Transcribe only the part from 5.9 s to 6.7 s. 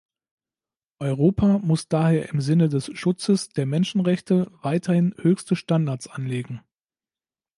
anlegen.